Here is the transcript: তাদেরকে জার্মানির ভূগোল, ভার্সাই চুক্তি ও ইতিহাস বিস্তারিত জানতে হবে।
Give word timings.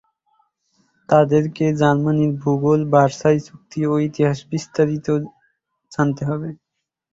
তাদেরকে 1.09 1.65
জার্মানির 1.79 2.31
ভূগোল, 2.41 2.79
ভার্সাই 2.93 3.37
চুক্তি 3.47 3.79
ও 3.87 4.03
ইতিহাস 4.07 4.37
বিস্তারিত 4.51 5.07
জানতে 5.91 6.21
হবে। 6.29 6.49